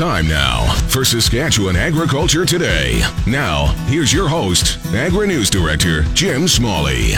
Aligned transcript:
Time 0.00 0.28
now 0.28 0.64
for 0.88 1.04
Saskatchewan 1.04 1.76
Agriculture 1.76 2.46
Today. 2.46 3.02
Now, 3.26 3.66
here's 3.84 4.10
your 4.10 4.30
host, 4.30 4.78
Agri 4.94 5.26
News 5.26 5.50
Director 5.50 6.04
Jim 6.14 6.48
Smalley. 6.48 7.16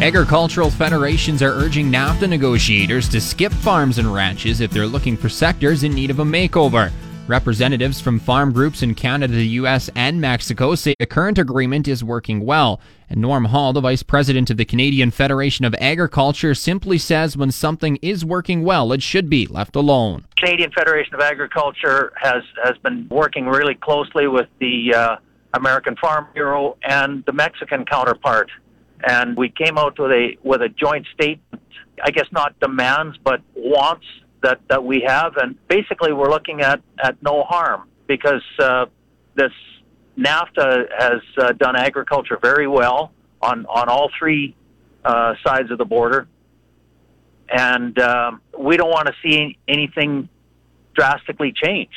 Agricultural 0.00 0.68
federations 0.72 1.42
are 1.42 1.52
urging 1.52 1.92
NAFTA 1.92 2.28
negotiators 2.28 3.08
to 3.10 3.20
skip 3.20 3.52
farms 3.52 3.98
and 3.98 4.12
ranches 4.12 4.60
if 4.60 4.72
they're 4.72 4.84
looking 4.84 5.16
for 5.16 5.28
sectors 5.28 5.84
in 5.84 5.94
need 5.94 6.10
of 6.10 6.18
a 6.18 6.24
makeover. 6.24 6.90
Representatives 7.28 8.00
from 8.00 8.20
farm 8.20 8.52
groups 8.52 8.84
in 8.84 8.94
Canada, 8.94 9.34
the 9.34 9.48
U.S., 9.48 9.90
and 9.96 10.20
Mexico 10.20 10.76
say 10.76 10.94
the 10.96 11.06
current 11.06 11.38
agreement 11.38 11.88
is 11.88 12.04
working 12.04 12.46
well. 12.46 12.80
And 13.10 13.20
Norm 13.20 13.46
Hall, 13.46 13.72
the 13.72 13.80
vice 13.80 14.04
president 14.04 14.48
of 14.48 14.58
the 14.58 14.64
Canadian 14.64 15.10
Federation 15.10 15.64
of 15.64 15.74
Agriculture, 15.80 16.54
simply 16.54 16.98
says 16.98 17.36
when 17.36 17.50
something 17.50 17.96
is 18.00 18.24
working 18.24 18.62
well, 18.62 18.92
it 18.92 19.02
should 19.02 19.28
be 19.28 19.48
left 19.48 19.74
alone. 19.74 20.24
Canadian 20.36 20.70
Federation 20.70 21.14
of 21.14 21.20
Agriculture 21.20 22.12
has, 22.14 22.44
has 22.62 22.78
been 22.78 23.08
working 23.10 23.46
really 23.46 23.74
closely 23.74 24.28
with 24.28 24.46
the 24.60 24.94
uh, 24.94 25.16
American 25.54 25.96
Farm 25.96 26.28
Bureau 26.32 26.76
and 26.84 27.24
the 27.26 27.32
Mexican 27.32 27.84
counterpart. 27.86 28.50
And 29.08 29.36
we 29.36 29.48
came 29.48 29.78
out 29.78 29.98
with 29.98 30.12
a 30.12 30.36
with 30.44 30.62
a 30.62 30.68
joint 30.68 31.06
statement, 31.12 31.62
I 32.02 32.12
guess 32.12 32.26
not 32.30 32.58
demands, 32.60 33.18
but 33.22 33.42
wants 33.54 34.06
that, 34.42 34.60
that 34.68 34.84
we 34.84 35.02
have. 35.06 35.36
And 35.36 35.56
basically, 35.68 36.12
we're 36.12 36.30
looking 36.30 36.60
at, 36.60 36.80
at 37.02 37.22
no 37.22 37.42
harm 37.42 37.88
because 38.06 38.42
uh, 38.58 38.86
this 39.34 39.52
NAFTA 40.18 40.86
has 40.98 41.20
uh, 41.38 41.52
done 41.52 41.76
agriculture 41.76 42.38
very 42.40 42.66
well 42.66 43.12
on, 43.42 43.66
on 43.66 43.88
all 43.88 44.10
three 44.18 44.54
uh, 45.04 45.34
sides 45.44 45.70
of 45.70 45.78
the 45.78 45.84
border. 45.84 46.26
And 47.48 47.98
um, 47.98 48.40
we 48.58 48.76
don't 48.76 48.90
want 48.90 49.06
to 49.08 49.14
see 49.22 49.56
anything 49.68 50.28
drastically 50.94 51.52
change. 51.52 51.90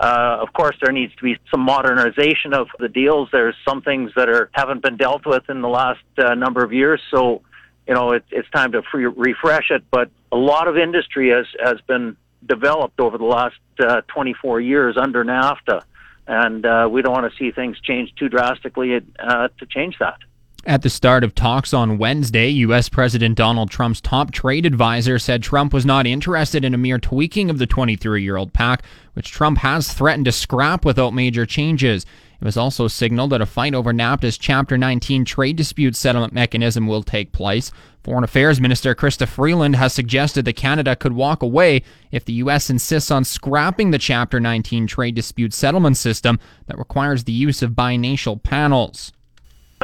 Uh, 0.00 0.38
of 0.40 0.52
course, 0.52 0.76
there 0.82 0.92
needs 0.92 1.14
to 1.16 1.22
be 1.22 1.36
some 1.50 1.60
modernization 1.60 2.52
of 2.52 2.68
the 2.78 2.88
deals. 2.88 3.28
There's 3.32 3.54
some 3.66 3.82
things 3.82 4.10
that 4.16 4.28
are 4.28 4.50
haven't 4.52 4.82
been 4.82 4.96
dealt 4.96 5.24
with 5.26 5.48
in 5.48 5.60
the 5.60 5.68
last 5.68 6.02
uh, 6.18 6.34
number 6.34 6.64
of 6.64 6.72
years. 6.72 7.00
So 7.10 7.42
you 7.86 7.94
know, 7.94 8.12
it, 8.12 8.24
it's 8.30 8.48
time 8.50 8.72
to 8.72 8.82
free, 8.82 9.06
refresh 9.06 9.70
it. 9.70 9.84
But 9.90 10.10
a 10.32 10.36
lot 10.36 10.68
of 10.68 10.76
industry 10.76 11.30
has, 11.30 11.46
has 11.62 11.80
been 11.86 12.16
developed 12.46 13.00
over 13.00 13.18
the 13.18 13.24
last 13.24 13.56
uh, 13.78 14.02
24 14.08 14.60
years 14.60 14.96
under 14.96 15.24
NAFTA, 15.24 15.82
and 16.26 16.64
uh, 16.64 16.88
we 16.90 17.02
don't 17.02 17.12
want 17.12 17.30
to 17.30 17.38
see 17.38 17.50
things 17.50 17.80
change 17.80 18.14
too 18.16 18.28
drastically 18.28 19.00
uh, 19.18 19.48
to 19.58 19.66
change 19.66 19.98
that. 19.98 20.18
At 20.66 20.80
the 20.80 20.88
start 20.88 21.24
of 21.24 21.34
talks 21.34 21.74
on 21.74 21.98
Wednesday, 21.98 22.48
U.S. 22.48 22.88
President 22.88 23.36
Donald 23.36 23.70
Trump's 23.70 24.00
top 24.00 24.30
trade 24.30 24.64
advisor 24.64 25.18
said 25.18 25.42
Trump 25.42 25.74
was 25.74 25.84
not 25.84 26.06
interested 26.06 26.64
in 26.64 26.72
a 26.72 26.78
mere 26.78 26.98
tweaking 26.98 27.50
of 27.50 27.58
the 27.58 27.66
23 27.66 28.22
year 28.22 28.38
old 28.38 28.54
pact, 28.54 28.86
which 29.12 29.30
Trump 29.30 29.58
has 29.58 29.92
threatened 29.92 30.24
to 30.24 30.32
scrap 30.32 30.86
without 30.86 31.12
major 31.12 31.44
changes. 31.44 32.06
It 32.40 32.44
was 32.44 32.56
also 32.56 32.88
signaled 32.88 33.30
that 33.30 33.40
a 33.40 33.46
fight 33.46 33.74
over 33.74 33.92
NAFTA's 33.92 34.38
Chapter 34.38 34.76
19 34.76 35.24
trade 35.24 35.56
dispute 35.56 35.96
settlement 35.96 36.32
mechanism 36.32 36.86
will 36.86 37.02
take 37.02 37.32
place. 37.32 37.70
Foreign 38.02 38.24
Affairs 38.24 38.60
Minister 38.60 38.94
Chrystia 38.94 39.26
Freeland 39.26 39.76
has 39.76 39.94
suggested 39.94 40.44
that 40.44 40.56
Canada 40.56 40.94
could 40.94 41.12
walk 41.12 41.42
away 41.42 41.82
if 42.10 42.24
the 42.24 42.34
U.S. 42.34 42.68
insists 42.68 43.10
on 43.10 43.24
scrapping 43.24 43.92
the 43.92 43.98
Chapter 43.98 44.40
19 44.40 44.86
trade 44.86 45.14
dispute 45.14 45.54
settlement 45.54 45.96
system 45.96 46.38
that 46.66 46.78
requires 46.78 47.24
the 47.24 47.32
use 47.32 47.62
of 47.62 47.70
binational 47.70 48.42
panels. 48.42 49.12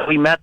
We 0.07 0.17
met 0.17 0.41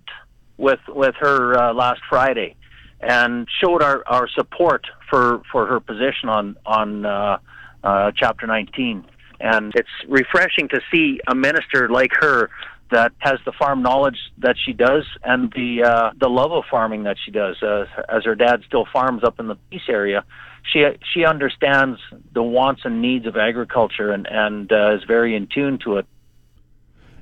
with 0.57 0.81
with 0.89 1.15
her 1.21 1.57
uh, 1.57 1.73
last 1.73 2.01
Friday 2.09 2.57
and 3.01 3.47
showed 3.63 3.83
our, 3.83 4.03
our 4.07 4.29
support 4.29 4.87
for, 5.09 5.41
for 5.51 5.67
her 5.67 5.81
position 5.81 6.29
on 6.29 6.57
on 6.67 7.07
uh, 7.07 7.39
uh, 7.85 8.11
Chapter 8.17 8.47
19. 8.47 9.05
And 9.41 9.73
it's 9.77 9.89
refreshing 10.09 10.69
to 10.69 10.81
see 10.91 11.21
a 11.27 11.35
minister 11.35 11.89
like 11.89 12.13
her 12.21 12.51
that 12.91 13.13
has 13.19 13.39
the 13.45 13.53
farm 13.53 13.83
knowledge 13.83 14.19
that 14.39 14.57
she 14.65 14.73
does 14.73 15.05
and 15.23 15.53
the 15.53 15.83
uh, 15.85 16.11
the 16.19 16.29
love 16.29 16.53
of 16.53 16.65
farming 16.71 17.05
that 17.05 17.17
she 17.23 17.31
does. 17.31 17.63
Uh, 17.63 17.85
as 18.09 18.25
her 18.25 18.35
dad 18.35 18.63
still 18.67 18.87
farms 18.93 19.23
up 19.23 19.39
in 19.39 19.47
the 19.47 19.57
Peace 19.71 19.83
area, 19.89 20.25
she 20.73 20.85
she 21.13 21.25
understands 21.25 22.01
the 22.33 22.43
wants 22.43 22.83
and 22.85 23.03
needs 23.03 23.27
of 23.27 23.37
agriculture 23.37 24.11
and 24.11 24.27
and 24.27 24.73
uh, 24.73 24.95
is 24.97 25.05
very 25.05 25.35
in 25.37 25.47
tune 25.47 25.79
to 25.85 25.99
it. 25.99 26.07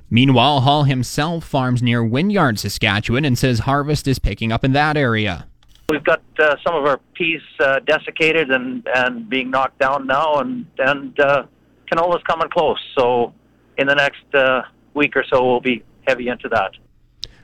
Meanwhile, 0.09 0.61
Hall 0.61 0.85
himself 0.85 1.43
farms 1.43 1.83
near 1.83 2.03
Wynyard, 2.03 2.59
Saskatchewan, 2.59 3.25
and 3.25 3.37
says 3.37 3.59
harvest 3.59 4.07
is 4.07 4.19
picking 4.19 4.53
up 4.53 4.63
in 4.63 4.71
that 4.71 4.95
area. 4.95 5.47
We've 5.89 6.03
got 6.03 6.21
uh, 6.39 6.55
some 6.65 6.75
of 6.75 6.85
our 6.85 6.99
peas 7.13 7.41
uh, 7.59 7.79
desiccated 7.79 8.51
and, 8.51 8.87
and 8.93 9.29
being 9.29 9.49
knocked 9.51 9.79
down 9.79 10.07
now, 10.07 10.35
and 10.35 10.65
and 10.77 11.19
uh, 11.19 11.43
canola's 11.91 12.23
coming 12.27 12.49
close. 12.49 12.79
So 12.97 13.33
in 13.77 13.87
the 13.87 13.95
next 13.95 14.33
uh, 14.33 14.61
week 14.93 15.15
or 15.15 15.23
so, 15.31 15.45
we'll 15.45 15.61
be 15.61 15.83
heavy 16.07 16.27
into 16.27 16.49
that. 16.49 16.71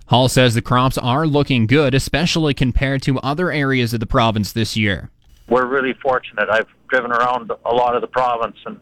Hall 0.08 0.28
says 0.28 0.54
the 0.54 0.62
crops 0.62 0.98
are 0.98 1.26
looking 1.26 1.66
good, 1.66 1.94
especially 1.94 2.54
compared 2.54 3.02
to 3.04 3.20
other 3.20 3.52
areas 3.52 3.94
of 3.94 4.00
the 4.00 4.06
province 4.06 4.52
this 4.52 4.76
year. 4.76 5.09
We're 5.48 5.66
really 5.66 5.94
fortunate. 6.02 6.50
I've 6.50 6.68
driven 6.90 7.12
around 7.12 7.52
a 7.66 7.74
lot 7.74 7.96
of 7.96 8.02
the 8.02 8.08
province, 8.08 8.58
and 8.66 8.80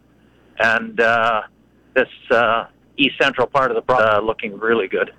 and 0.59 0.99
uh, 0.99 1.41
this 1.95 2.09
uh, 2.29 2.65
east 2.97 3.15
central 3.21 3.47
part 3.47 3.71
of 3.71 3.75
the 3.75 3.81
province 3.81 4.09
uh, 4.13 4.21
looking 4.21 4.57
really 4.57 4.87
good. 4.87 5.11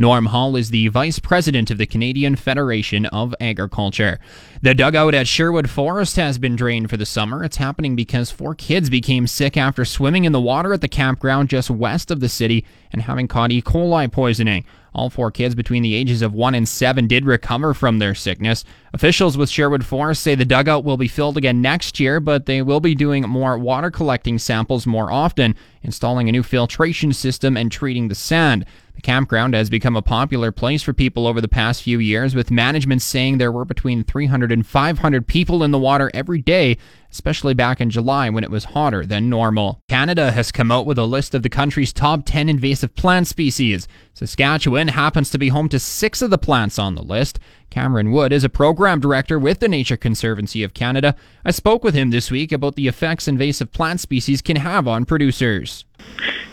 Norm 0.00 0.26
Hall 0.26 0.54
is 0.54 0.70
the 0.70 0.86
vice 0.86 1.18
president 1.18 1.72
of 1.72 1.78
the 1.78 1.84
Canadian 1.84 2.36
Federation 2.36 3.06
of 3.06 3.34
Agriculture. 3.40 4.20
The 4.62 4.72
dugout 4.72 5.12
at 5.12 5.26
Sherwood 5.26 5.68
Forest 5.68 6.14
has 6.14 6.38
been 6.38 6.54
drained 6.54 6.88
for 6.88 6.96
the 6.96 7.04
summer. 7.04 7.42
It's 7.42 7.56
happening 7.56 7.96
because 7.96 8.30
four 8.30 8.54
kids 8.54 8.90
became 8.90 9.26
sick 9.26 9.56
after 9.56 9.84
swimming 9.84 10.24
in 10.24 10.30
the 10.30 10.40
water 10.40 10.72
at 10.72 10.82
the 10.82 10.88
campground 10.88 11.48
just 11.48 11.68
west 11.68 12.12
of 12.12 12.20
the 12.20 12.28
city 12.28 12.64
and 12.92 13.02
having 13.02 13.26
caught 13.26 13.50
E. 13.50 13.60
coli 13.60 14.10
poisoning. 14.10 14.64
All 14.98 15.10
four 15.10 15.30
kids 15.30 15.54
between 15.54 15.84
the 15.84 15.94
ages 15.94 16.22
of 16.22 16.34
1 16.34 16.56
and 16.56 16.68
7 16.68 17.06
did 17.06 17.24
recover 17.24 17.72
from 17.72 18.00
their 18.00 18.16
sickness. 18.16 18.64
Officials 18.92 19.38
with 19.38 19.48
Sherwood 19.48 19.84
Forest 19.84 20.24
say 20.24 20.34
the 20.34 20.44
dugout 20.44 20.82
will 20.82 20.96
be 20.96 21.06
filled 21.06 21.36
again 21.36 21.62
next 21.62 22.00
year, 22.00 22.18
but 22.18 22.46
they 22.46 22.62
will 22.62 22.80
be 22.80 22.96
doing 22.96 23.22
more 23.22 23.56
water 23.56 23.92
collecting 23.92 24.40
samples 24.40 24.88
more 24.88 25.12
often, 25.12 25.54
installing 25.84 26.28
a 26.28 26.32
new 26.32 26.42
filtration 26.42 27.12
system, 27.12 27.56
and 27.56 27.70
treating 27.70 28.08
the 28.08 28.16
sand. 28.16 28.66
The 28.96 29.02
campground 29.02 29.54
has 29.54 29.70
become 29.70 29.94
a 29.94 30.02
popular 30.02 30.50
place 30.50 30.82
for 30.82 30.92
people 30.92 31.28
over 31.28 31.40
the 31.40 31.46
past 31.46 31.84
few 31.84 32.00
years, 32.00 32.34
with 32.34 32.50
management 32.50 33.00
saying 33.00 33.38
there 33.38 33.52
were 33.52 33.64
between 33.64 34.02
300 34.02 34.50
and 34.50 34.66
500 34.66 35.28
people 35.28 35.62
in 35.62 35.70
the 35.70 35.78
water 35.78 36.10
every 36.12 36.42
day, 36.42 36.76
especially 37.10 37.54
back 37.54 37.80
in 37.80 37.90
July 37.90 38.30
when 38.30 38.44
it 38.44 38.50
was 38.50 38.64
hotter 38.64 39.04
than 39.04 39.30
normal. 39.30 39.80
Canada 39.88 40.32
has 40.32 40.52
come 40.52 40.70
out 40.70 40.86
with 40.86 40.98
a 40.98 41.04
list 41.04 41.34
of 41.34 41.42
the 41.42 41.48
country's 41.48 41.92
top 41.92 42.22
10 42.24 42.48
invasive 42.48 42.94
plant 42.94 43.26
species. 43.26 43.88
Saskatchewan 44.14 44.88
happens 44.88 45.30
to 45.30 45.38
be 45.38 45.48
home 45.48 45.68
to 45.68 45.78
six 45.78 46.22
of 46.22 46.30
the 46.30 46.38
plants 46.38 46.78
on 46.78 46.94
the 46.94 47.02
list. 47.02 47.38
Cameron 47.70 48.10
Wood 48.12 48.32
is 48.32 48.44
a 48.44 48.48
program 48.48 49.00
director 49.00 49.38
with 49.38 49.60
the 49.60 49.68
Nature 49.68 49.96
Conservancy 49.96 50.62
of 50.62 50.74
Canada. 50.74 51.14
I 51.44 51.50
spoke 51.50 51.84
with 51.84 51.94
him 51.94 52.10
this 52.10 52.30
week 52.30 52.52
about 52.52 52.76
the 52.76 52.88
effects 52.88 53.28
invasive 53.28 53.72
plant 53.72 54.00
species 54.00 54.42
can 54.42 54.56
have 54.56 54.88
on 54.88 55.04
producers. 55.04 55.84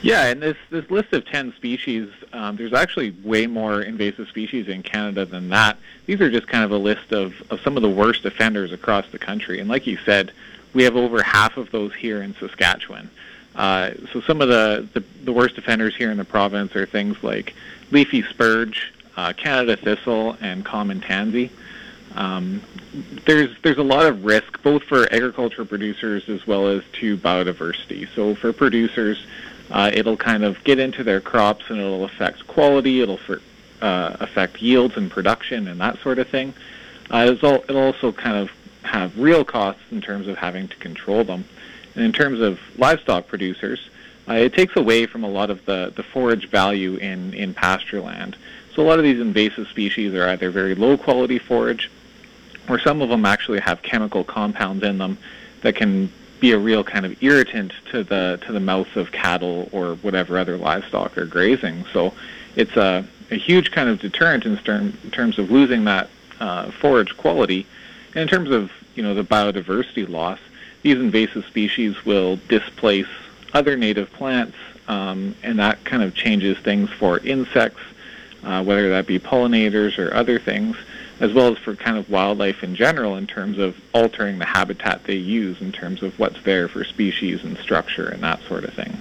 Yeah, 0.02 0.28
and 0.28 0.42
this 0.42 0.58
this 0.70 0.90
list 0.92 1.14
of 1.14 1.26
ten 1.26 1.54
species, 1.54 2.10
um, 2.34 2.58
there's 2.58 2.74
actually 2.74 3.12
way 3.24 3.48
more 3.48 3.82
invasive 3.82 4.28
species 4.28 4.68
in 4.68 4.84
Canada 4.84 5.26
than 5.26 5.50
that. 5.50 5.78
These 6.06 6.22
are 6.22 6.30
just 6.30 6.48
kind 6.48 6.64
of 6.64 6.72
a 6.72 6.78
list 6.78 7.12
of, 7.12 7.42
of 7.50 7.60
some 7.62 7.76
of 7.76 7.82
the 7.82 7.90
worst 7.90 8.26
offenders 8.26 8.72
across 8.72 9.10
the 9.12 9.20
country. 9.20 9.60
And 9.60 9.70
like 9.70 9.88
you 9.88 9.98
said, 10.06 10.32
we 10.74 10.84
have 10.84 10.96
over 10.96 11.24
half 11.24 11.58
of 11.58 11.72
those 11.72 11.94
here 11.96 12.22
in 12.22 12.36
Saskatchewan. 12.36 13.10
Uh, 13.56 13.92
so 14.12 14.20
some 14.22 14.42
of 14.42 14.50
the, 14.50 14.88
the, 14.94 15.00
the 15.24 15.32
worst 15.32 15.58
offenders 15.58 15.96
here 15.96 16.12
in 16.12 16.18
the 16.18 16.26
province 16.26 16.76
are 16.76 16.86
things 16.86 17.24
like 17.24 17.56
leafy 17.90 18.22
spurge, 18.24 18.94
uh, 19.18 19.34
Canada 19.34 19.78
thistle, 19.78 20.38
and 20.42 20.64
common 20.66 21.02
tansy. 21.02 21.52
Um, 22.16 22.62
there's 23.26 23.50
there's 23.62 23.78
a 23.78 23.84
lot 23.84 24.06
of 24.06 24.24
risk 24.24 24.62
both 24.64 24.84
for 24.84 25.04
agriculture 25.14 25.66
producers 25.66 26.30
as 26.30 26.48
well 26.48 26.68
as 26.68 26.84
to 26.94 27.18
biodiversity. 27.18 28.08
So 28.16 28.36
for 28.36 28.54
producers, 28.54 29.26
uh, 29.70 29.92
it'll 29.94 30.18
kind 30.18 30.44
of 30.44 30.64
get 30.64 30.80
into 30.80 31.04
their 31.04 31.20
crops 31.20 31.66
and 31.70 31.80
it'll 31.80 32.06
affect 32.06 32.48
quality. 32.48 33.02
It'll 33.02 33.18
for, 33.18 33.42
uh, 33.82 34.16
affect 34.20 34.62
yields 34.62 34.96
and 34.96 35.12
production 35.12 35.68
and 35.68 35.80
that 35.82 36.00
sort 36.00 36.20
of 36.20 36.30
thing. 36.30 36.54
Uh, 37.12 37.32
it'll, 37.32 37.64
it'll 37.68 37.78
also 37.78 38.12
kind 38.12 38.38
of 38.38 38.52
have 38.84 39.18
real 39.18 39.44
costs 39.44 39.82
in 39.92 40.02
terms 40.02 40.28
of 40.28 40.38
having 40.38 40.68
to 40.68 40.76
control 40.78 41.24
them. 41.24 41.46
And 41.96 42.04
in 42.04 42.12
terms 42.12 42.40
of 42.40 42.60
livestock 42.78 43.28
producers, 43.28 43.90
uh, 44.28 44.34
it 44.34 44.54
takes 44.54 44.76
away 44.76 45.06
from 45.06 45.24
a 45.24 45.30
lot 45.30 45.50
of 45.50 45.66
the, 45.66 45.92
the 45.96 46.04
forage 46.04 46.50
value 46.50 46.96
in, 46.96 47.34
in 47.34 47.54
pasture 47.54 48.02
land. 48.02 48.36
So 48.76 48.84
a 48.84 48.86
lot 48.86 49.00
of 49.00 49.04
these 49.04 49.22
invasive 49.22 49.68
species 49.70 50.14
are 50.14 50.28
either 50.28 50.50
very 50.52 50.76
low 50.76 50.98
quality 50.98 51.40
forage 51.40 51.90
or 52.68 52.78
some 52.80 53.02
of 53.02 53.10
them 53.10 53.26
actually 53.26 53.60
have 53.60 53.82
chemical 53.82 54.24
compounds 54.24 54.84
in 54.84 54.98
them 54.98 55.18
that 55.62 55.76
can 55.76 56.12
be 56.40 56.52
a 56.52 56.58
real 56.58 56.84
kind 56.84 57.06
of 57.06 57.24
irritant 57.24 57.72
to 57.92 58.04
the 58.04 58.40
to 58.46 58.52
the 58.52 58.60
mouth 58.60 58.96
of 58.96 59.12
cattle 59.12 59.70
or 59.72 59.96
whatever 59.96 60.38
other 60.38 60.58
livestock 60.58 61.18
are 61.18 61.26
grazing. 61.26 61.86
So 61.94 62.14
it's 62.56 62.76
a, 62.76 63.06
a 63.32 63.36
huge 63.36 63.72
kind 63.72 63.90
of 63.90 64.00
deterrent 64.00 64.46
in, 64.46 64.58
term, 64.58 64.98
in 65.04 65.12
terms 65.12 65.40
of 65.40 65.50
losing 65.50 65.86
that 65.86 66.10
uh, 66.40 66.72
forage 66.72 67.16
quality. 67.16 67.66
And 68.10 68.22
in 68.24 68.28
terms 68.28 68.52
of 68.52 68.72
you 68.96 69.04
know 69.04 69.14
the 69.14 69.24
biodiversity 69.24 70.08
loss, 70.08 70.40
these 70.82 70.98
invasive 70.98 71.46
species 71.46 72.04
will 72.06 72.40
displace 72.50 73.08
other 73.54 73.78
native 73.78 74.12
plants, 74.12 74.58
um, 74.90 75.36
and 75.44 75.60
that 75.60 75.84
kind 75.86 76.04
of 76.04 76.14
changes 76.14 76.58
things 76.58 76.90
for 76.90 77.20
insects, 77.20 77.82
uh, 78.46 78.64
whether 78.64 78.90
that 78.90 79.08
be 79.08 79.20
pollinators 79.20 79.98
or 79.98 80.14
other 80.14 80.40
things, 80.40 80.78
as 81.20 81.34
well 81.34 81.52
as 81.52 81.58
for 81.58 81.76
kind 81.76 81.98
of 81.98 82.10
wildlife 82.10 82.64
in 82.64 82.76
general 82.76 83.16
in 83.16 83.28
terms 83.28 83.58
of 83.58 83.76
altering 83.94 84.40
the 84.40 84.46
habitat 84.46 85.04
they 85.06 85.16
use 85.16 85.60
in 85.62 85.72
terms 85.72 86.04
of 86.04 86.18
what's 86.20 86.42
there 86.44 86.68
for 86.68 86.84
species 86.84 87.44
and 87.44 87.58
structure 87.58 88.08
and 88.08 88.24
that 88.24 88.42
sort 88.44 88.64
of 88.64 88.74
thing. 88.74 88.98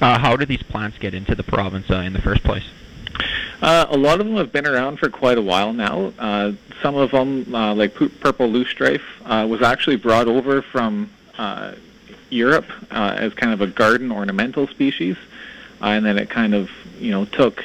Uh, 0.00 0.18
how 0.18 0.36
do 0.36 0.46
these 0.46 0.62
plants 0.62 0.98
get 0.98 1.14
into 1.14 1.34
the 1.34 1.42
province 1.42 1.90
uh, 1.90 1.96
in 1.96 2.12
the 2.12 2.22
first 2.22 2.42
place? 2.42 2.64
Uh, 3.62 3.86
a 3.88 3.96
lot 3.96 4.20
of 4.20 4.26
them 4.26 4.36
have 4.36 4.52
been 4.52 4.66
around 4.66 4.98
for 4.98 5.08
quite 5.08 5.38
a 5.38 5.42
while 5.42 5.72
now. 5.72 6.12
Uh, 6.18 6.52
some 6.82 6.96
of 6.96 7.10
them, 7.12 7.54
uh, 7.54 7.74
like 7.74 7.94
purple 7.94 8.48
loosestrife, 8.48 9.02
uh, 9.24 9.46
was 9.46 9.62
actually 9.62 9.96
brought 9.96 10.28
over 10.28 10.60
from 10.60 11.10
uh, 11.38 11.72
Europe 12.30 12.66
uh, 12.90 13.14
as 13.16 13.32
kind 13.34 13.52
of 13.52 13.60
a 13.60 13.66
garden 13.66 14.12
ornamental 14.12 14.66
species, 14.66 15.16
uh, 15.80 15.86
and 15.86 16.04
then 16.04 16.18
it 16.18 16.28
kind 16.28 16.54
of, 16.54 16.70
you 16.98 17.10
know, 17.10 17.24
took 17.24 17.64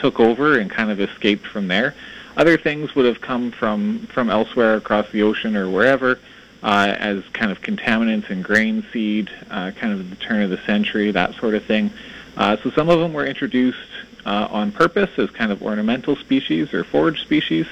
took 0.00 0.18
over 0.20 0.58
and 0.58 0.70
kind 0.70 0.90
of 0.90 1.00
escaped 1.00 1.46
from 1.46 1.68
there. 1.68 1.94
Other 2.36 2.56
things 2.56 2.94
would 2.94 3.06
have 3.06 3.20
come 3.20 3.50
from 3.50 4.00
from 4.06 4.30
elsewhere 4.30 4.74
across 4.76 5.10
the 5.10 5.22
ocean 5.22 5.56
or 5.56 5.68
wherever. 5.68 6.18
Uh, 6.62 6.94
as 6.98 7.24
kind 7.32 7.50
of 7.50 7.62
contaminants 7.62 8.28
in 8.28 8.42
grain 8.42 8.84
seed, 8.92 9.30
uh, 9.50 9.70
kind 9.70 9.94
of 9.94 10.00
at 10.00 10.10
the 10.10 10.16
turn 10.16 10.42
of 10.42 10.50
the 10.50 10.58
century, 10.66 11.10
that 11.10 11.34
sort 11.36 11.54
of 11.54 11.64
thing. 11.64 11.90
Uh, 12.36 12.54
so 12.62 12.70
some 12.70 12.90
of 12.90 13.00
them 13.00 13.14
were 13.14 13.24
introduced 13.24 13.78
uh, 14.26 14.46
on 14.50 14.70
purpose 14.70 15.10
as 15.18 15.30
kind 15.30 15.52
of 15.52 15.62
ornamental 15.62 16.16
species 16.16 16.74
or 16.74 16.84
forage 16.84 17.22
species, 17.22 17.66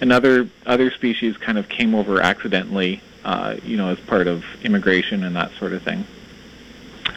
and 0.00 0.12
other 0.12 0.46
other 0.66 0.90
species 0.90 1.36
kind 1.38 1.56
of 1.56 1.68
came 1.70 1.94
over 1.94 2.20
accidentally, 2.20 3.00
uh, 3.24 3.56
you 3.64 3.78
know, 3.78 3.88
as 3.88 3.98
part 4.00 4.26
of 4.26 4.44
immigration 4.62 5.24
and 5.24 5.34
that 5.36 5.50
sort 5.58 5.72
of 5.72 5.82
thing. 5.82 6.06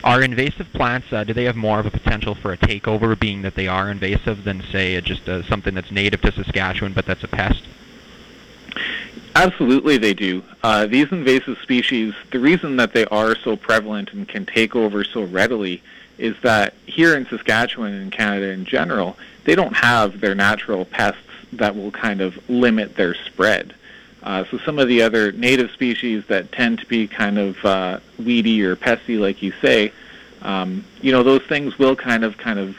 Are 0.08 0.24
invasive 0.24 0.72
plants? 0.72 1.12
Uh, 1.12 1.26
do 1.26 1.34
they 1.34 1.44
have 1.44 1.58
more 1.58 1.82
of 1.82 1.86
a 1.86 1.92
potential 1.92 2.34
for 2.34 2.54
a 2.54 2.58
takeover, 2.58 3.20
being 3.20 3.42
that 3.42 3.56
they 3.56 3.68
are 3.68 3.92
invasive, 3.92 4.46
than 4.46 4.64
say 4.72 5.02
just 5.02 5.28
uh, 5.28 5.44
something 5.44 5.76
that's 5.76 5.92
native 5.92 6.22
to 6.22 6.32
Saskatchewan 6.32 6.94
but 6.94 7.06
that's 7.06 7.26
a 7.26 7.28
pest? 7.28 7.62
Absolutely, 9.36 9.98
they 9.98 10.14
do. 10.14 10.44
Uh, 10.64 10.86
these 10.86 11.12
invasive 11.12 11.58
species, 11.62 12.14
the 12.32 12.40
reason 12.40 12.78
that 12.78 12.94
they 12.94 13.04
are 13.08 13.36
so 13.36 13.58
prevalent 13.58 14.14
and 14.14 14.30
can 14.30 14.46
take 14.46 14.78
over 14.78 15.04
so 15.04 15.24
readily 15.24 15.84
is 16.18 16.38
that 16.42 16.74
here 16.86 17.14
in 17.18 17.26
Saskatchewan 17.26 17.92
and 17.92 18.10
Canada 18.10 18.48
in 18.48 18.64
general, 18.64 19.18
they 19.44 19.56
don't 19.56 19.76
have 19.76 20.22
their 20.22 20.36
natural 20.36 20.86
pests 20.86 21.20
that 21.52 21.76
will 21.76 21.92
kind 21.92 22.22
of 22.22 22.50
limit 22.50 22.96
their 22.96 23.14
spread. 23.14 23.76
Uh, 24.28 24.44
so 24.52 24.58
some 24.58 24.78
of 24.78 24.90
the 24.90 25.02
other 25.02 25.32
native 25.32 25.72
species 25.72 26.26
that 26.26 26.52
tend 26.52 26.78
to 26.80 26.86
be 26.88 27.08
kind 27.08 27.38
of 27.38 27.64
uh, 27.64 27.98
weedy 28.20 28.62
or 28.62 28.76
pesty, 28.76 29.18
like 29.18 29.42
you 29.42 29.54
say, 29.62 29.90
um, 30.42 30.84
you 31.02 31.14
know, 31.14 31.24
those 31.24 31.42
things 31.44 31.80
will 31.80 31.96
kind 31.96 32.26
of 32.26 32.36
kind 32.36 32.60
of 32.60 32.76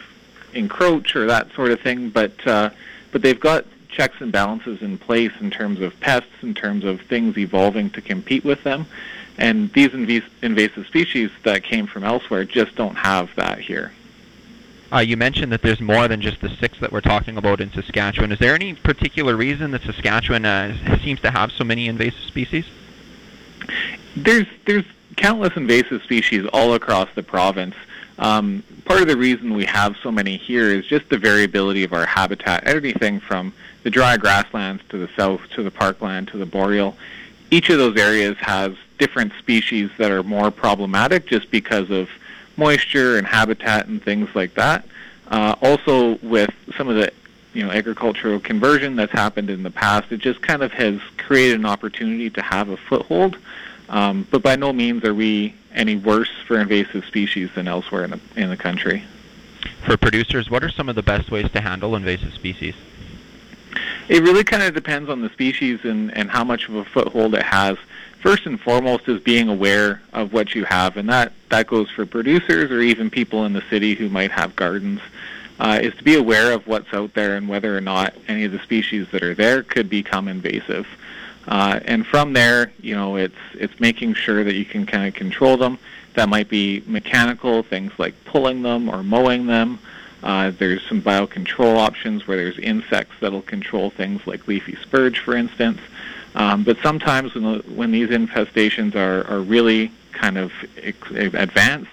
encroach 0.53 1.17
or 1.17 1.27
that 1.27 1.51
sort 1.55 1.71
of 1.71 1.81
thing. 1.81 2.11
But 2.11 2.47
uh, 2.47 2.69
but 3.13 3.23
they've 3.23 3.41
got 3.41 3.65
checks 3.89 4.17
and 4.21 4.31
balances 4.31 4.83
in 4.83 4.99
place 4.99 5.33
in 5.41 5.51
terms 5.51 5.81
of 5.81 5.99
pests, 6.01 6.29
in 6.43 6.53
terms 6.53 6.85
of 6.85 7.01
things 7.01 7.39
evolving 7.39 7.89
to 7.93 8.03
compete 8.03 8.45
with 8.45 8.63
them. 8.63 8.85
And 9.39 9.73
these 9.73 9.89
inv- 9.89 10.29
invasive 10.43 10.87
species 10.87 11.31
that 11.45 11.65
came 11.65 11.87
from 11.87 12.05
elsewhere 12.05 12.45
just 12.45 12.77
don't 12.77 12.97
have 12.97 13.35
that 13.37 13.59
here. 13.59 13.93
Uh, 14.91 14.99
you 14.99 15.17
mentioned 15.17 15.53
that 15.53 15.61
there's 15.61 15.81
more 15.81 16.09
than 16.09 16.21
just 16.21 16.41
the 16.41 16.49
six 16.49 16.79
that 16.81 16.91
we're 16.91 17.03
talking 17.03 17.37
about 17.37 17.61
in 17.61 17.71
Saskatchewan. 17.73 18.33
Is 18.33 18.39
there 18.39 18.55
any 18.55 18.75
particular 18.75 19.37
reason 19.37 19.71
that 19.73 19.83
Saskatchewan 19.83 20.47
uh, 20.47 20.99
seems 21.03 21.21
to 21.21 21.31
have 21.31 21.53
so 21.53 21.63
many 21.63 21.89
invasive 21.89 22.23
species? 22.23 22.65
There's 24.17 24.47
there's 24.65 24.85
countless 25.17 25.57
invasive 25.57 26.03
species 26.03 26.47
all 26.53 26.75
across 26.75 27.09
the 27.15 27.23
province. 27.23 27.75
Um, 28.19 28.63
part 28.85 29.03
of 29.03 29.09
the 29.09 29.17
reason 29.17 29.55
we 29.55 29.67
have 29.67 29.97
so 30.03 30.11
many 30.11 30.39
here 30.39 30.69
is 30.73 30.87
just 30.87 31.09
the 31.09 31.19
variability 31.19 31.85
of 31.85 31.93
our 31.93 32.07
habitat. 32.07 32.65
Everything 32.65 33.21
from 33.21 33.53
the 33.83 33.91
dry 33.91 34.17
grasslands 34.17 34.83
to 34.89 34.97
the 34.97 35.09
south 35.17 35.43
to 35.51 35.63
the 35.63 35.71
parkland 35.71 36.29
to 36.29 36.39
the 36.39 36.47
boreal. 36.47 36.97
Each 37.51 37.69
of 37.69 37.79
those 37.79 37.97
areas 37.97 38.37
has 38.39 38.75
different 38.99 39.33
species 39.39 39.91
that 39.99 40.11
are 40.11 40.23
more 40.23 40.51
problematic 40.51 41.27
just 41.27 41.51
because 41.51 41.91
of 41.91 42.09
moisture 42.59 43.17
and 43.17 43.27
habitat 43.27 43.87
and 43.87 44.03
things 44.03 44.29
like 44.35 44.53
that. 44.55 44.85
Uh, 45.29 45.55
also, 45.63 46.17
with 46.17 46.51
some 46.77 46.89
of 46.89 46.97
the 46.97 47.13
you 47.55 47.65
know 47.65 47.71
agricultural 47.71 48.41
conversion 48.41 48.97
that's 48.97 49.13
happened 49.13 49.49
in 49.49 49.63
the 49.63 49.71
past, 49.71 50.13
it 50.13 50.19
just 50.19 50.43
kind 50.43 50.63
of 50.63 50.73
has 50.73 51.01
created 51.17 51.59
an 51.59 51.67
opportunity 51.67 52.29
to 52.29 52.43
have 52.43 52.69
a 52.69 52.77
foothold. 52.77 53.39
Um, 53.89 54.27
but 54.31 54.43
by 54.43 54.57
no 54.57 54.73
means 54.73 55.05
are 55.05 55.15
we 55.15 55.55
any 55.75 55.97
worse 55.97 56.31
for 56.47 56.59
invasive 56.59 57.05
species 57.07 57.49
than 57.55 57.69
elsewhere 57.69 58.05
in 58.05 58.11
the 58.11 58.21
in 58.37 58.51
the 58.51 58.57
country. 58.57 59.05
For 59.85 59.97
producers, 59.97 60.51
what 60.51 60.63
are 60.63 60.71
some 60.71 60.89
of 60.89 60.97
the 60.97 61.03
best 61.03 61.31
ways 61.31 61.51
to 61.53 61.61
handle 61.61 61.97
invasive 61.97 62.35
species? 62.35 62.75
It 64.09 64.23
really 64.23 64.45
kind 64.45 64.63
of 64.63 64.75
depends 64.75 65.11
on 65.11 65.21
the 65.21 65.29
species 65.31 65.81
and, 65.85 66.17
and 66.17 66.31
how 66.31 66.43
much 66.43 66.69
of 66.69 66.75
a 66.75 66.85
foothold 66.85 67.35
it 67.35 67.43
has 67.43 67.77
first 68.21 68.47
and 68.47 68.61
foremost 68.61 69.09
is 69.09 69.21
being 69.23 69.49
aware 69.49 70.03
of 70.13 70.33
what 70.33 70.55
you 70.55 70.65
have, 70.65 70.97
and 70.97 71.09
that 71.09 71.33
that 71.49 71.67
goes 71.67 71.91
for 71.91 72.05
producers 72.07 72.71
or 72.71 72.81
even 72.81 73.11
people 73.11 73.45
in 73.45 73.53
the 73.53 73.63
city 73.71 73.95
who 73.95 74.09
might 74.09 74.31
have 74.31 74.57
gardens. 74.57 75.01
Uh, 75.61 75.81
is 75.83 75.93
to 75.97 76.05
be 76.05 76.15
aware 76.15 76.53
of 76.53 76.65
what's 76.69 76.95
out 76.95 77.13
there 77.15 77.37
and 77.37 77.49
whether 77.49 77.77
or 77.77 77.81
not 77.81 78.15
any 78.29 78.45
of 78.45 78.53
the 78.53 78.61
species 78.61 79.09
that 79.11 79.25
are 79.25 79.35
there 79.35 79.65
could 79.65 79.91
become 79.91 80.29
invasive. 80.29 80.87
Uh, 81.49 81.81
and 81.85 82.07
from 82.07 82.33
there, 82.33 82.71
you 82.81 82.95
know, 82.95 83.17
it's 83.17 83.35
it's 83.55 83.81
making 83.81 84.15
sure 84.15 84.45
that 84.45 84.55
you 84.55 84.65
can 84.65 84.87
kind 84.87 85.09
of 85.09 85.15
control 85.15 85.57
them. 85.57 85.79
That 86.15 86.29
might 86.29 86.49
be 86.49 86.83
mechanical 86.87 87.63
things 87.63 87.93
like 87.99 88.15
pulling 88.25 88.63
them 88.63 88.89
or 88.89 89.03
mowing 89.03 89.47
them. 89.47 89.79
Uh, 90.23 90.51
there's 90.51 90.83
some 90.87 91.01
biocontrol 91.01 91.77
options 91.77 92.27
where 92.27 92.37
there's 92.37 92.59
insects 92.59 93.15
that'll 93.21 93.43
control 93.43 93.91
things 93.91 94.27
like 94.27 94.47
leafy 94.47 94.77
spurge, 94.77 95.21
for 95.21 95.35
instance. 95.35 95.81
Um, 96.35 96.65
but 96.65 96.79
sometimes 96.83 97.35
when, 97.35 97.45
the, 97.45 97.59
when 97.71 97.91
these 97.91 98.11
infestations 98.11 98.95
are, 98.95 99.27
are 99.29 99.41
really 99.41 99.91
kind 100.13 100.39
of 100.39 100.53
advanced, 101.15 101.91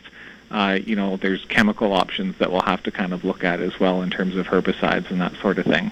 uh, 0.52 0.80
you 0.84 0.96
know, 0.96 1.18
there's 1.18 1.44
chemical 1.46 1.94
options 1.94 2.38
that 2.38 2.52
we'll 2.52 2.62
have 2.62 2.84
to 2.84 2.92
kind 2.92 3.14
of 3.14 3.24
look 3.24 3.44
at 3.44 3.60
as 3.60 3.80
well 3.80 4.02
in 4.02 4.10
terms 4.10 4.36
of 4.36 4.48
herbicides 4.48 5.10
and 5.10 5.20
that 5.22 5.36
sort 5.38 5.58
of 5.58 5.66
thing. 5.66 5.92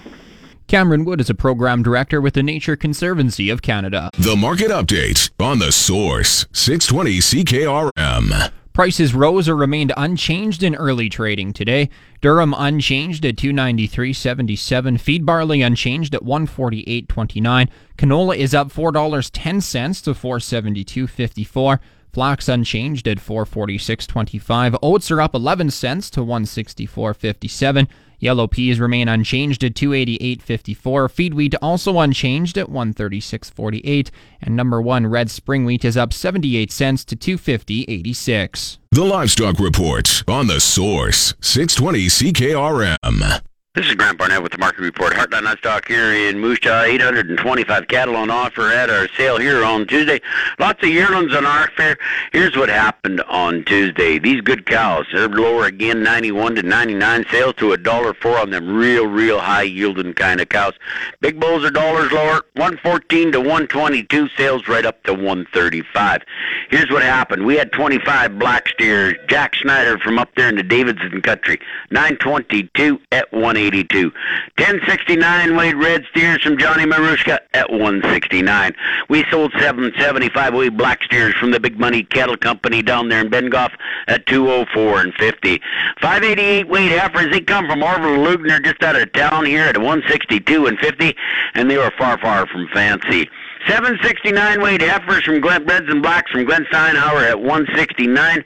Cameron 0.66 1.04
Wood 1.04 1.20
is 1.20 1.28
a 1.28 1.34
program 1.34 1.82
director 1.82 2.20
with 2.20 2.34
the 2.34 2.42
Nature 2.42 2.74
Conservancy 2.74 3.50
of 3.50 3.60
Canada. 3.60 4.10
The 4.18 4.36
market 4.36 4.70
update 4.70 5.30
on 5.38 5.58
the 5.58 5.70
source 5.70 6.46
620 6.52 7.18
CKRM. 7.18 8.50
Prices 8.74 9.14
rose 9.14 9.48
or 9.48 9.54
remained 9.54 9.92
unchanged 9.96 10.64
in 10.64 10.74
early 10.74 11.08
trading 11.08 11.52
today. 11.52 11.88
Durum 12.20 12.52
unchanged 12.58 13.24
at 13.24 13.36
293.77. 13.36 14.98
Feed 14.98 15.24
barley 15.24 15.62
unchanged 15.62 16.12
at 16.12 16.22
148.29. 16.22 17.68
Canola 17.96 18.36
is 18.36 18.52
up 18.52 18.72
$4.10 18.72 20.02
to 20.02 20.12
472.54. 20.12 21.78
Flax 22.12 22.48
unchanged 22.48 23.06
at 23.06 23.18
446.25. 23.18 24.76
Oats 24.82 25.08
are 25.12 25.20
up 25.20 25.36
11 25.36 25.70
cents 25.70 26.10
to 26.10 26.20
164.57. 26.20 27.86
Yellow 28.24 28.46
peas 28.46 28.80
remain 28.80 29.06
unchanged 29.06 29.62
at 29.64 29.74
288.54. 29.74 31.10
Feed 31.10 31.34
wheat 31.34 31.54
also 31.60 31.98
unchanged 31.98 32.56
at 32.56 32.68
136.48. 32.68 34.08
And 34.40 34.56
number 34.56 34.80
one 34.80 35.06
red 35.06 35.30
spring 35.30 35.66
wheat 35.66 35.84
is 35.84 35.98
up 35.98 36.10
78 36.14 36.72
cents 36.72 37.04
to 37.04 37.16
250.86. 37.16 38.78
The 38.92 39.04
Livestock 39.04 39.60
Report 39.60 40.24
on 40.26 40.46
the 40.46 40.58
Source 40.58 41.34
620 41.42 42.06
CKRM. 42.06 43.42
This 43.74 43.86
is 43.86 43.96
Grant 43.96 44.18
Barnett 44.18 44.40
with 44.40 44.52
the 44.52 44.58
Market 44.58 44.82
Report. 44.82 45.14
Heartland 45.14 45.42
Livestock 45.42 45.88
here 45.88 46.12
in 46.12 46.38
Moose 46.38 46.60
Jaw. 46.60 46.82
825 46.82 47.88
cattle 47.88 48.14
on 48.14 48.30
offer 48.30 48.70
at 48.70 48.88
our 48.88 49.08
sale 49.16 49.36
here 49.36 49.64
on 49.64 49.84
Tuesday. 49.88 50.20
Lots 50.60 50.80
of 50.84 50.90
yearlings 50.90 51.34
on 51.34 51.44
our 51.44 51.68
fair. 51.76 51.98
Here's 52.30 52.56
what 52.56 52.68
happened 52.68 53.20
on 53.22 53.64
Tuesday. 53.64 54.20
These 54.20 54.42
good 54.42 54.64
cows, 54.64 55.06
they're 55.12 55.28
lower 55.28 55.64
again, 55.64 56.04
91 56.04 56.54
to 56.54 56.62
99 56.62 57.26
sales 57.32 57.54
to 57.56 57.72
a 57.72 57.76
dollar 57.76 58.14
four 58.14 58.38
on 58.38 58.50
them 58.50 58.76
real, 58.76 59.08
real 59.08 59.40
high 59.40 59.62
yielding 59.62 60.14
kind 60.14 60.40
of 60.40 60.48
cows. 60.48 60.74
Big 61.20 61.40
bulls 61.40 61.64
are 61.64 61.70
dollars 61.72 62.12
lower, 62.12 62.42
114 62.52 63.32
to 63.32 63.40
122 63.40 64.28
sales 64.36 64.68
right 64.68 64.86
up 64.86 65.02
to 65.02 65.12
135. 65.12 66.22
Here's 66.70 66.90
what 66.92 67.02
happened. 67.02 67.44
We 67.44 67.56
had 67.56 67.72
25 67.72 68.38
black 68.38 68.68
steers. 68.68 69.14
Jack 69.26 69.56
Snyder 69.56 69.98
from 69.98 70.20
up 70.20 70.32
there 70.36 70.48
in 70.48 70.54
the 70.54 70.62
Davidson 70.62 71.22
country, 71.22 71.58
922 71.90 73.00
at 73.10 73.32
180. 73.32 73.63
182. 73.64 74.12
1069 74.58 75.56
weighed 75.56 75.74
red 75.74 76.04
steers 76.10 76.42
from 76.42 76.58
Johnny 76.58 76.84
Marushka 76.84 77.38
at 77.54 77.70
169. 77.70 78.74
We 79.08 79.24
sold 79.30 79.52
775 79.52 80.54
weighed 80.54 80.76
black 80.76 81.02
steers 81.04 81.34
from 81.36 81.50
the 81.50 81.60
Big 81.60 81.78
Money 81.78 82.02
Cattle 82.02 82.36
Company 82.36 82.82
down 82.82 83.08
there 83.08 83.20
in 83.20 83.30
Bengough 83.30 83.72
at 84.06 84.26
204 84.26 85.00
and 85.00 85.14
50. 85.14 85.60
588 86.00 86.68
weighed 86.68 86.92
heifers, 86.92 87.30
they 87.30 87.40
come 87.40 87.66
from 87.66 87.82
Orville 87.82 88.18
Lugner 88.18 88.62
just 88.62 88.82
out 88.82 88.96
of 88.96 89.10
town 89.12 89.46
here 89.46 89.64
at 89.64 89.78
162 89.78 90.66
and 90.66 90.78
50, 90.78 91.16
and 91.54 91.70
they 91.70 91.78
were 91.78 91.92
far, 91.96 92.18
far 92.18 92.46
from 92.46 92.68
fancy. 92.68 93.28
769 93.66 94.60
weight 94.60 94.82
heifers 94.82 95.24
from 95.24 95.40
Glen 95.40 95.64
Reds 95.64 95.86
and 95.88 96.02
Blacks 96.02 96.30
from 96.30 96.44
Glen 96.44 96.66
Steinhauer 96.70 97.30
at 97.30 97.40
169. 97.40 98.44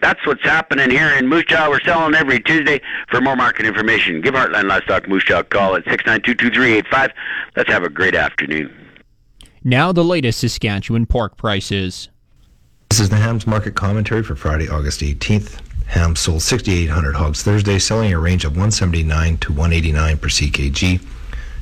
That's 0.00 0.24
what's 0.26 0.42
happening 0.42 0.90
here 0.90 1.10
in 1.10 1.28
Moose 1.28 1.44
Jaw. 1.44 1.68
We're 1.68 1.80
selling 1.80 2.14
every 2.14 2.40
Tuesday. 2.40 2.80
For 3.10 3.20
more 3.20 3.36
market 3.36 3.66
information, 3.66 4.20
give 4.20 4.34
Heartland 4.34 4.68
Livestock 4.68 5.08
Moose 5.08 5.24
Jaw 5.24 5.40
a 5.40 5.44
call 5.44 5.76
at 5.76 5.84
692-2385. 5.84 7.12
Let's 7.54 7.70
have 7.70 7.84
a 7.84 7.90
great 7.90 8.14
afternoon. 8.14 8.74
Now 9.62 9.92
the 9.92 10.04
latest 10.04 10.40
Saskatchewan 10.40 11.06
pork 11.06 11.36
prices. 11.36 12.08
This 12.88 13.00
is 13.00 13.08
the 13.08 13.16
Hams 13.16 13.46
Market 13.46 13.74
Commentary 13.74 14.22
for 14.22 14.36
Friday, 14.36 14.68
August 14.68 15.00
18th. 15.00 15.60
Hams 15.86 16.20
sold 16.20 16.42
6,800 16.42 17.14
hogs 17.14 17.42
Thursday, 17.42 17.78
selling 17.78 18.12
a 18.12 18.18
range 18.18 18.44
of 18.44 18.52
179 18.52 19.38
to 19.38 19.52
189 19.52 20.18
per 20.18 20.28
ckg. 20.28 21.00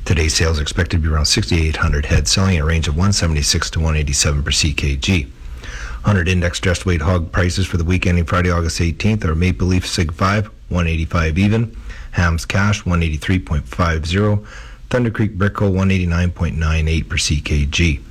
Today's 0.04 0.34
sales 0.34 0.58
expected 0.58 0.98
to 0.98 1.02
be 1.02 1.08
around 1.08 1.24
6,800 1.24 2.04
head, 2.04 2.28
selling 2.28 2.56
in 2.56 2.62
a 2.62 2.64
range 2.66 2.88
of 2.88 2.94
176 2.94 3.70
to 3.70 3.78
187 3.78 4.42
per 4.42 4.50
ckg. 4.50 5.24
100 5.24 6.28
index 6.28 6.60
dressed 6.60 6.84
weight 6.84 7.00
hog 7.00 7.32
prices 7.32 7.66
for 7.66 7.78
the 7.78 7.84
week 7.84 8.06
ending 8.06 8.26
Friday, 8.26 8.50
August 8.50 8.78
18th 8.80 9.24
are 9.24 9.34
Maple 9.34 9.66
Leaf 9.66 9.86
Sig 9.86 10.12
5, 10.12 10.44
185 10.68 11.38
even, 11.38 11.74
Hams 12.10 12.44
Cash, 12.44 12.82
183.50, 12.82 14.46
Thunder 14.90 15.10
Creek 15.10 15.38
Brickle, 15.38 15.72
189.98 15.72 17.08
per 17.08 17.16
ckg. 17.16 18.02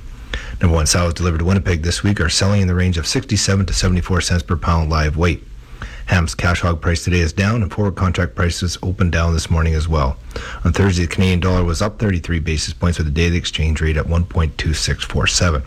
Number 0.60 0.74
one 0.74 0.86
sows 0.86 1.14
delivered 1.14 1.38
to 1.38 1.44
Winnipeg 1.44 1.82
this 1.82 2.02
week 2.02 2.20
are 2.20 2.28
selling 2.28 2.60
in 2.60 2.66
the 2.66 2.74
range 2.74 2.98
of 2.98 3.06
67 3.06 3.66
to 3.66 3.72
74 3.72 4.20
cents 4.20 4.42
per 4.42 4.56
pound 4.56 4.90
live 4.90 5.16
weight. 5.16 5.44
Ham's 6.06 6.34
cash 6.34 6.60
hog 6.60 6.80
price 6.80 7.02
today 7.02 7.20
is 7.20 7.32
down, 7.32 7.62
and 7.62 7.72
forward 7.72 7.96
contract 7.96 8.34
prices 8.34 8.76
opened 8.82 9.12
down 9.12 9.32
this 9.32 9.50
morning 9.50 9.74
as 9.74 9.88
well. 9.88 10.16
On 10.64 10.72
Thursday, 10.72 11.06
the 11.06 11.12
Canadian 11.12 11.40
dollar 11.40 11.64
was 11.64 11.80
up 11.80 11.98
33 11.98 12.40
basis 12.40 12.74
points 12.74 12.98
with 12.98 13.08
a 13.08 13.10
daily 13.10 13.36
exchange 13.36 13.80
rate 13.80 13.96
at 13.96 14.06
1.2647. 14.06 15.66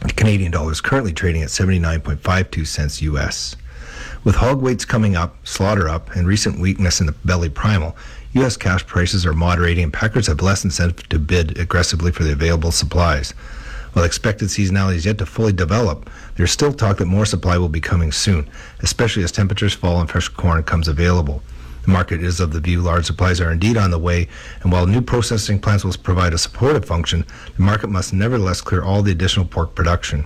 The 0.00 0.12
Canadian 0.12 0.50
dollar 0.50 0.72
is 0.72 0.80
currently 0.80 1.12
trading 1.12 1.42
at 1.42 1.50
79.52 1.50 2.66
cents 2.66 3.02
US. 3.02 3.56
With 4.24 4.36
hog 4.36 4.60
weights 4.60 4.84
coming 4.84 5.14
up, 5.16 5.36
slaughter 5.46 5.88
up, 5.88 6.10
and 6.16 6.26
recent 6.26 6.58
weakness 6.58 7.00
in 7.00 7.06
the 7.06 7.12
belly 7.24 7.50
primal, 7.50 7.96
U.S. 8.32 8.56
cash 8.56 8.84
prices 8.86 9.24
are 9.24 9.32
moderating 9.32 9.84
and 9.84 9.92
packers 9.92 10.26
have 10.26 10.40
less 10.40 10.64
incentive 10.64 11.08
to 11.10 11.18
bid 11.18 11.56
aggressively 11.58 12.10
for 12.10 12.24
the 12.24 12.32
available 12.32 12.72
supplies. 12.72 13.32
While 13.94 14.04
expected 14.04 14.48
seasonality 14.48 14.96
is 14.96 15.06
yet 15.06 15.18
to 15.18 15.26
fully 15.26 15.52
develop, 15.52 16.10
there's 16.34 16.50
still 16.50 16.72
talk 16.72 16.98
that 16.98 17.06
more 17.06 17.24
supply 17.24 17.58
will 17.58 17.68
be 17.68 17.80
coming 17.80 18.10
soon, 18.10 18.50
especially 18.80 19.22
as 19.22 19.30
temperatures 19.30 19.72
fall 19.72 20.00
and 20.00 20.10
fresh 20.10 20.26
corn 20.26 20.64
comes 20.64 20.88
available. 20.88 21.44
The 21.84 21.92
market 21.92 22.20
is 22.20 22.40
of 22.40 22.52
the 22.52 22.60
view 22.60 22.80
large 22.80 23.04
supplies 23.04 23.40
are 23.40 23.52
indeed 23.52 23.76
on 23.76 23.92
the 23.92 23.98
way, 23.98 24.26
and 24.62 24.72
while 24.72 24.88
new 24.88 25.00
processing 25.00 25.60
plants 25.60 25.84
will 25.84 25.92
provide 26.02 26.34
a 26.34 26.38
supportive 26.38 26.84
function, 26.84 27.24
the 27.56 27.62
market 27.62 27.88
must 27.88 28.12
nevertheless 28.12 28.60
clear 28.60 28.82
all 28.82 29.00
the 29.00 29.12
additional 29.12 29.46
pork 29.46 29.76
production. 29.76 30.24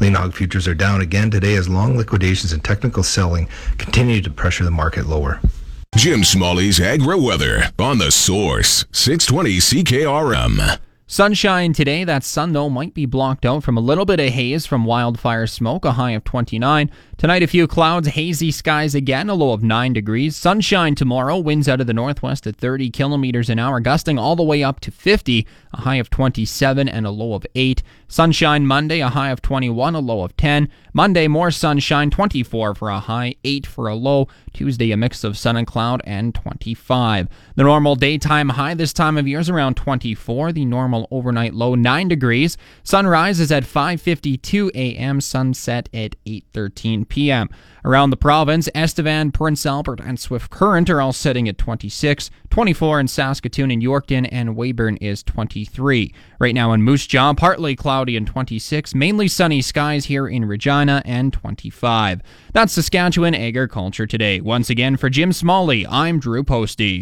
Lean 0.00 0.14
hog 0.14 0.34
futures 0.34 0.66
are 0.66 0.74
down 0.74 1.00
again 1.00 1.30
today 1.30 1.54
as 1.54 1.68
long 1.68 1.96
liquidations 1.96 2.52
and 2.52 2.64
technical 2.64 3.04
selling 3.04 3.48
continue 3.78 4.20
to 4.22 4.30
pressure 4.30 4.64
the 4.64 4.70
market 4.72 5.06
lower. 5.06 5.40
Jim 5.94 6.24
Smalley's 6.24 6.80
Agri 6.80 7.20
Weather 7.20 7.70
on 7.78 7.98
the 7.98 8.10
Source 8.10 8.84
620 8.90 9.58
CKRM. 9.58 10.78
Sunshine 11.14 11.72
today. 11.72 12.02
That 12.02 12.24
sun, 12.24 12.54
though, 12.54 12.68
might 12.68 12.92
be 12.92 13.06
blocked 13.06 13.46
out 13.46 13.62
from 13.62 13.76
a 13.76 13.80
little 13.80 14.04
bit 14.04 14.18
of 14.18 14.30
haze 14.30 14.66
from 14.66 14.84
wildfire 14.84 15.46
smoke, 15.46 15.84
a 15.84 15.92
high 15.92 16.10
of 16.10 16.24
29. 16.24 16.90
Tonight, 17.16 17.44
a 17.44 17.46
few 17.46 17.68
clouds, 17.68 18.08
hazy 18.08 18.50
skies 18.50 18.96
again, 18.96 19.30
a 19.30 19.34
low 19.34 19.52
of 19.52 19.62
9 19.62 19.92
degrees. 19.92 20.34
Sunshine 20.34 20.96
tomorrow, 20.96 21.38
winds 21.38 21.68
out 21.68 21.80
of 21.80 21.86
the 21.86 21.94
northwest 21.94 22.48
at 22.48 22.56
30 22.56 22.90
kilometers 22.90 23.48
an 23.48 23.60
hour, 23.60 23.78
gusting 23.78 24.18
all 24.18 24.34
the 24.34 24.42
way 24.42 24.64
up 24.64 24.80
to 24.80 24.90
50, 24.90 25.46
a 25.72 25.80
high 25.82 25.94
of 25.94 26.10
27 26.10 26.88
and 26.88 27.06
a 27.06 27.10
low 27.12 27.34
of 27.34 27.46
8. 27.54 27.84
Sunshine 28.08 28.66
Monday, 28.66 28.98
a 28.98 29.08
high 29.08 29.30
of 29.30 29.40
21, 29.40 29.94
a 29.94 30.00
low 30.00 30.24
of 30.24 30.36
10. 30.36 30.68
Monday, 30.92 31.28
more 31.28 31.52
sunshine, 31.52 32.10
24 32.10 32.74
for 32.74 32.90
a 32.90 32.98
high, 32.98 33.36
8 33.44 33.66
for 33.66 33.86
a 33.86 33.94
low. 33.94 34.26
Tuesday, 34.52 34.90
a 34.90 34.96
mix 34.96 35.22
of 35.22 35.38
sun 35.38 35.56
and 35.56 35.66
cloud, 35.66 36.02
and 36.04 36.34
25. 36.34 37.28
The 37.54 37.62
normal 37.62 37.94
daytime 37.94 38.50
high 38.50 38.74
this 38.74 38.92
time 38.92 39.16
of 39.16 39.28
year 39.28 39.40
is 39.40 39.48
around 39.48 39.76
24. 39.76 40.52
The 40.52 40.64
normal 40.64 41.03
overnight 41.10 41.54
low, 41.54 41.74
9 41.74 42.08
degrees. 42.08 42.56
Sunrise 42.82 43.40
is 43.40 43.52
at 43.52 43.64
5:52 43.64 44.70
a.m. 44.74 45.20
Sunset 45.20 45.88
at 45.92 46.16
8:13 46.24 47.08
p.m. 47.08 47.48
Around 47.86 48.10
the 48.10 48.16
province, 48.16 48.70
Estevan, 48.74 49.30
Prince 49.30 49.66
Albert, 49.66 50.00
and 50.00 50.18
Swift 50.18 50.50
Current 50.50 50.88
are 50.88 51.02
all 51.02 51.12
setting 51.12 51.48
at 51.50 51.58
26. 51.58 52.30
24 52.48 53.00
in 53.00 53.08
Saskatoon 53.08 53.70
and 53.70 53.82
Yorkton, 53.82 54.26
and 54.32 54.56
Weyburn 54.56 54.96
is 55.02 55.22
23. 55.22 56.14
Right 56.38 56.54
now 56.54 56.72
in 56.72 56.82
Moose 56.82 57.06
Jaw, 57.06 57.34
partly 57.34 57.76
cloudy 57.76 58.16
and 58.16 58.26
26. 58.26 58.94
Mainly 58.94 59.28
sunny 59.28 59.60
skies 59.60 60.06
here 60.06 60.26
in 60.26 60.46
Regina 60.46 61.02
and 61.04 61.32
25. 61.32 62.22
That's 62.54 62.72
Saskatchewan 62.72 63.34
Agriculture 63.34 64.06
Today. 64.06 64.40
Once 64.40 64.70
again, 64.70 64.96
for 64.96 65.10
Jim 65.10 65.32
Smalley, 65.32 65.86
I'm 65.86 66.18
Drew 66.18 66.42
Postey. 66.42 66.92